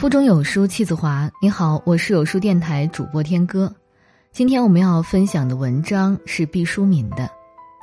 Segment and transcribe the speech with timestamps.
[0.00, 1.30] 腹中有书气自华。
[1.42, 3.70] 你好，我是有书电台主播天歌。
[4.32, 7.30] 今天我们要分享的文章是毕淑敏的。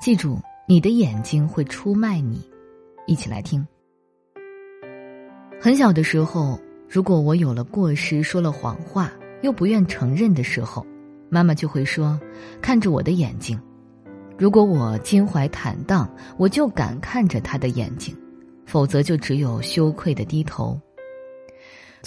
[0.02, 2.42] 记住，你的眼睛会出卖你。
[3.06, 3.64] 一起来听。
[5.62, 6.60] 很小的时候，
[6.90, 9.12] 如果我有了过失，说了谎话，
[9.44, 10.84] 又不愿承认的时候，
[11.30, 12.20] 妈妈就会说
[12.60, 13.62] ：“看着我的眼睛。”
[14.40, 18.16] 如果我襟怀坦荡，我就敢看着他的眼睛；
[18.66, 20.82] 否则，就只有羞愧的低头。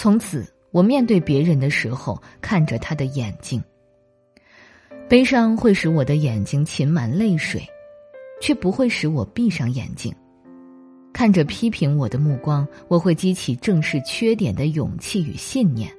[0.02, 3.62] 从此，我面对别人的时候，看着他的眼睛。
[5.10, 7.62] 悲伤会使我的眼睛噙满泪水，
[8.40, 10.10] 却不会使我闭上眼睛。
[11.12, 15.92] 看着批评我的目光，我会激起正视缺点的勇气与信念。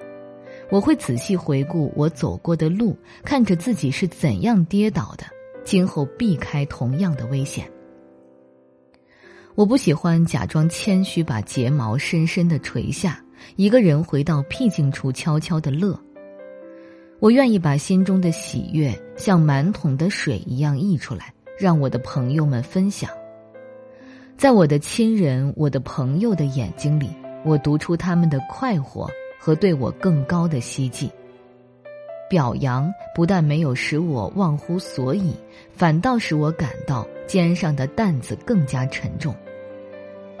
[0.68, 5.24] 我会仔细回顾我走过的路，看着自己是怎样跌倒的，
[5.62, 7.70] 今后避开同样的危险。
[9.54, 13.24] 我不喜欢假装谦虚，把睫毛深深的垂下。
[13.56, 15.98] 一个人回到僻静处，悄悄的乐。
[17.18, 23.08] 我愿意把心中的喜悦像满桶的水一样溢出来，让我的朋友们分享。
[24.36, 27.08] 在我的亲人、我的朋友的眼睛里，
[27.44, 31.08] 我读出他们的快活和对我更高的希冀。
[32.28, 35.32] 表扬不但没有使我忘乎所以，
[35.70, 39.32] 反倒使我感到肩上的担子更加沉重。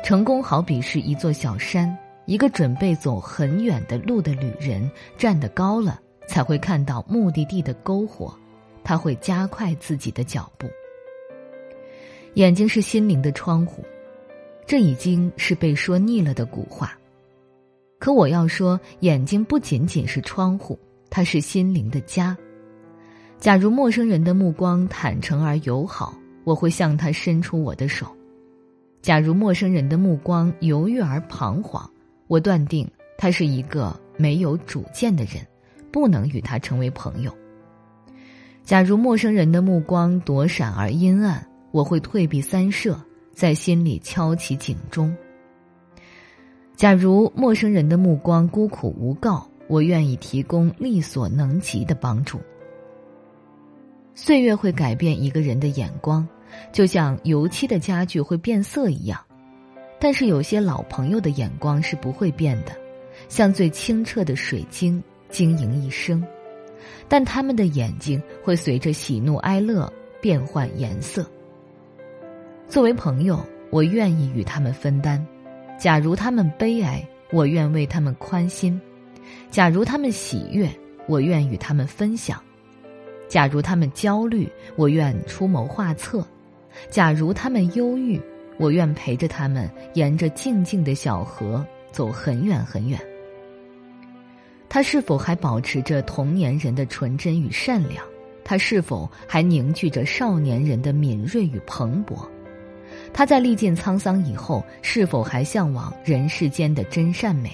[0.02, 1.96] 成功好比是一座小山。
[2.26, 8.32] 一个准备走很远的路的旅人，站得高了，才会看到目的地的篝火，
[8.84, 10.68] 他会加快自己的脚步。
[12.34, 13.84] 眼睛是心灵的窗户，
[14.66, 16.96] 这已经是被说腻了的古话。
[17.98, 20.78] 可我要说，眼睛不仅仅是窗户，
[21.10, 22.36] 它是心灵的家。
[23.38, 28.06] 假如陌生人的目光坦诚而友好，我会向他伸出我的手；
[29.02, 31.88] 假如陌生人的目光犹豫而彷徨，
[32.32, 35.46] 我断定他是一个没有主见的人，
[35.90, 37.30] 不能与他成为朋友。
[38.64, 42.98] 假如陌生人的目光躲闪而阴暗，我会退避三舍，
[43.34, 45.14] 在心里敲起警钟。
[46.74, 52.40] 假如陌生人的目光孤苦无告，我愿意提供力所能及的帮助。
[54.14, 56.26] 岁月会改变一个人的眼光，
[56.72, 59.20] 就像油漆的家具会变色一样。
[60.04, 62.76] 但是有些老朋友的眼光是不会变的，
[63.28, 66.20] 像最清澈的水晶，晶莹一生。
[67.06, 69.90] 但他们的眼睛会随着喜怒哀乐
[70.20, 71.24] 变换颜色。
[72.66, 73.38] 作为朋友，
[73.70, 75.24] 我愿意与他们分担；
[75.78, 78.76] 假如他们悲哀，我愿为他们宽心；
[79.52, 80.68] 假如他们喜悦，
[81.06, 82.36] 我愿与他们分享；
[83.28, 86.26] 假如他们焦虑，我愿出谋划策；
[86.90, 88.20] 假如他们忧郁。
[88.58, 92.98] 我愿陪着他们沿着静静的小河走很远很远。
[94.68, 98.04] 他是否还保持着童年人的纯真与善良？
[98.44, 102.26] 他是否还凝聚着少年人的敏锐与蓬勃？
[103.12, 107.50] 他在历尽沧桑以后，是否还向往人世间的真善美？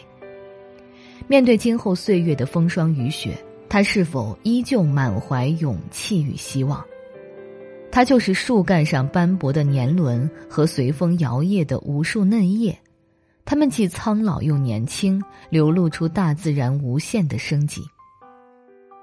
[1.26, 3.36] 面对今后岁月的风霜雨雪，
[3.69, 6.84] 他是否依旧满怀勇气与希望？
[7.91, 12.78] 它就是树干上斑驳的年轮和随风摇曳的无数嫩叶，
[13.44, 17.82] 它们既苍老又年轻，流露出大自然无限的生机。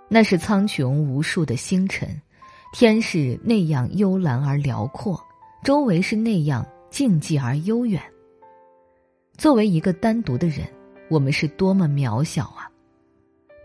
[0.07, 2.07] 那是苍穹无数的星辰，
[2.73, 5.19] 天是那样幽蓝而辽阔，
[5.63, 8.01] 周围是那样静寂而悠远。
[9.35, 10.65] 作为一个单独的人，
[11.09, 12.69] 我们是多么渺小啊！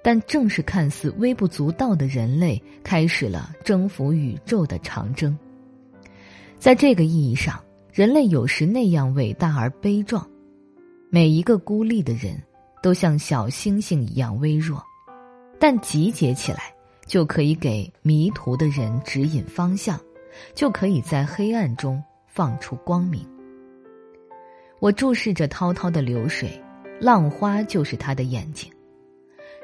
[0.03, 5.37] 但正是看似微不足道的人类，开始了征服宇宙的长征。
[6.59, 7.62] 在这个意义上，
[7.93, 10.27] 人类有时那样伟大而悲壮。
[11.10, 12.41] 每一个孤立的人，
[12.83, 14.83] 都像小星星一样微弱，
[15.59, 16.72] 但集结起来，
[17.06, 19.99] 就可以给迷途的人指引方向，
[20.55, 23.27] 就可以在黑暗中放出光明。
[24.78, 26.62] 我注视着滔滔的流水，
[27.00, 28.72] 浪花就是他的眼睛。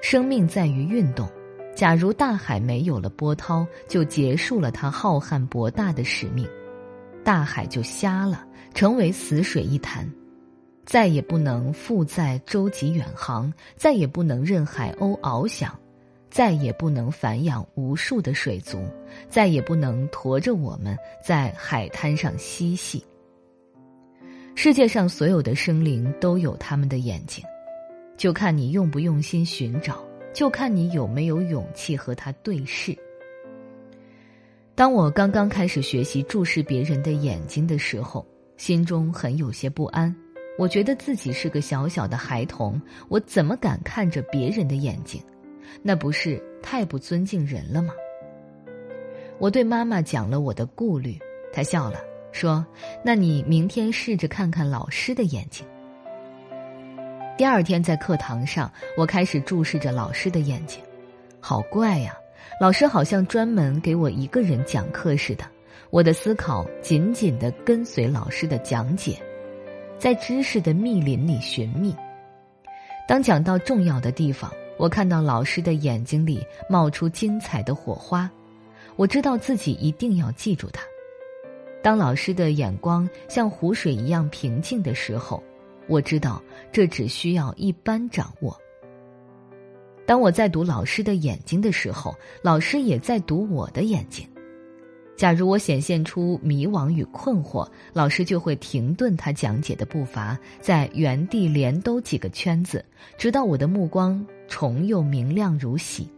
[0.02, 1.28] 生命在于运动，
[1.74, 6.48] 假如大海没有了波涛，就结束了它浩瀚博大的使命，
[7.24, 10.08] 大海就瞎了，成为死水一潭，
[10.84, 15.76] 再也不能负载舟楫远航，再也不能任海鸥翱翔，
[16.30, 18.78] 再也不能繁养无数的水族，
[19.28, 23.04] 再也不能驮着我们在海滩上嬉戏。
[24.54, 27.44] 世界上所有的生灵都有他们的眼睛。
[28.16, 30.02] 就看你用不用心寻找，
[30.32, 32.96] 就看你有没有勇气和他对视。
[34.74, 38.26] 当我刚刚开始学习注视别人的眼睛的时候，
[38.56, 40.14] 心中很有些不安，
[40.58, 45.22] 我觉得自己是个小小的孩童，我怎么敢看着别人的眼睛？
[45.82, 47.92] 那不是太不尊敬人了吗？
[49.38, 51.18] 我对妈妈讲了我的顾虑，
[51.52, 52.00] 她笑了，
[52.32, 52.64] 说
[53.04, 55.66] ：“那你明天试着看看老师的眼睛。”
[57.36, 60.82] 第二天在课堂上，我开始注视着老师的眼睛，
[61.38, 62.16] 好怪呀！
[62.58, 65.44] 老师好像专门给我一个人讲课似的，
[65.90, 69.20] 我的思考紧紧的跟随老师的讲解。
[69.98, 71.94] 在知识的密林里寻觅。
[73.06, 78.30] 当讲到重要的地方，我看到老师的眼睛里冒出精彩的火花，
[78.96, 80.82] 我知道自己一定要记住它。
[81.82, 85.42] 当老师的眼光像湖水一样平静的时候，
[85.88, 86.42] 我知道
[86.72, 88.56] 这只需要一般掌握。
[90.06, 94.28] 当我在读老师的眼睛的时候，老师也在读我的眼睛。
[95.16, 102.84] 假如我显现出迷惘与困惑，老师就会停顿他讲解的步伐，在原地连兜几个圈子，
[103.16, 106.08] 直到我的目光重又明亮如洗。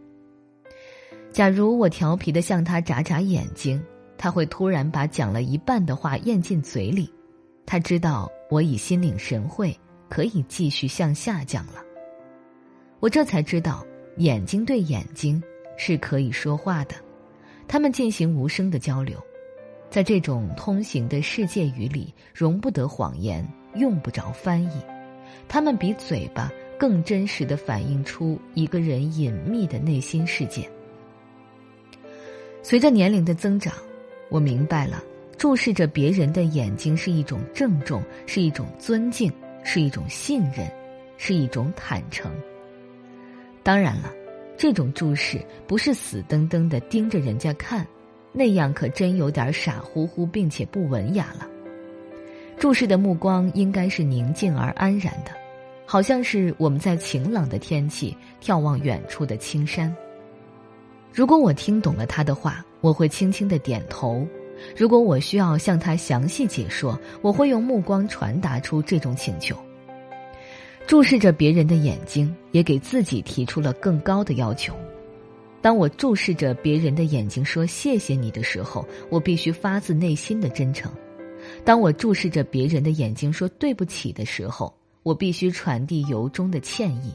[1.31, 3.81] 假如我调皮的向他眨眨眼睛，
[4.17, 7.09] 他会突然把讲了一半的话咽进嘴里。
[7.71, 9.79] 他知道我已心领神会，
[10.09, 11.75] 可以继续向下讲了。
[12.99, 13.85] 我这才知道，
[14.17, 15.39] 眼睛对眼睛
[15.77, 16.95] 是可以说话的。
[17.67, 19.23] 他们进行无声的交流，
[19.87, 24.81] 在这种通行的世界语里，容不得谎言，用不着翻译。
[25.47, 30.67] 他们比嘴巴更真实的反映出一个人隐秘的内心世界。
[32.63, 33.71] 随着年龄的增长，
[34.27, 35.03] 我明白了，
[35.39, 39.31] 注视着别人的眼睛是一种郑重，是一种尊敬，
[39.63, 40.69] 是一种信任，
[41.17, 42.29] 是一种坦诚。
[43.63, 44.13] 当然了。
[44.57, 47.87] 这种注视不是死瞪瞪的盯着人家看，
[48.33, 51.47] 那样可真有点傻乎乎，并且不文雅了。
[52.57, 55.31] 注视的目光应该是宁静而安然的，
[55.85, 59.95] 好像是我们在晴朗的天气眺望远处的青山。
[61.13, 64.27] 如果我听懂了他的话，我会轻轻的点头；
[64.75, 69.55] 如果我需要向他详细解说，我会用目光传达出这种请求。
[70.87, 74.73] 注视着别人的眼睛，也给自己提出了更高的要求。
[75.61, 80.89] 当我注视着别人的眼睛说“谢谢你”的时候，我必须发自内心的真诚；
[81.63, 84.73] 当我注视着别人的眼睛说“对不起”的时候，
[85.03, 87.11] 我必须传递由衷的歉意；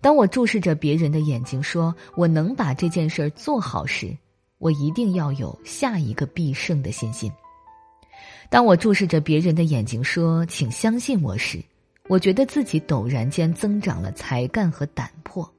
[0.00, 4.14] 当我注视着别人的眼睛说“我能把这件事儿做好”时，
[4.60, 7.30] 我一定要有下一个必胜的信心；
[8.50, 11.64] 当我注视着别人的眼睛说“请相信我”时，
[12.08, 15.50] 我觉得自己陡然间增长了才干和胆魄。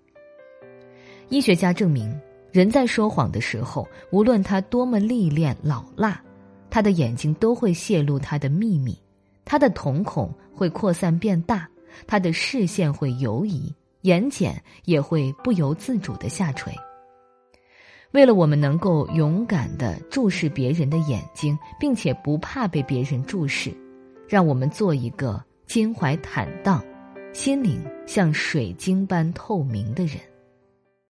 [1.30, 2.16] 医学家证明，
[2.52, 6.22] 人在说谎的时候，无论他多么历练老辣，
[6.70, 8.96] 他的眼睛都会泄露他的秘密，
[9.44, 11.68] 他的瞳孔会扩散变大，
[12.06, 14.54] 他的视线会游移，眼睑
[14.86, 16.72] 也会不由自主的下垂。
[18.12, 23.72] 为了我们能够勇敢的注视别人的眼睛，并且不怕被别人注视，
[24.28, 25.44] 让我们做一个。
[25.68, 26.84] 襟怀坦荡，
[27.32, 30.18] 心灵像水晶般透明的人。